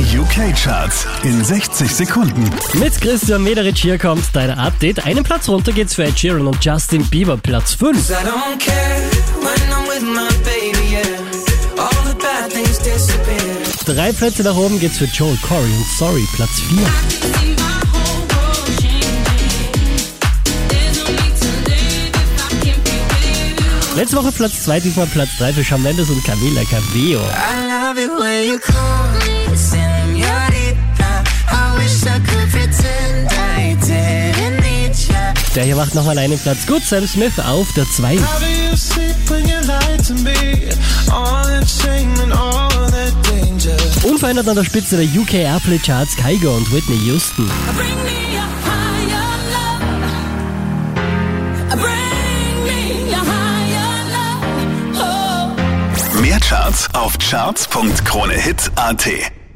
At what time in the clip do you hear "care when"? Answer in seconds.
8.58-9.52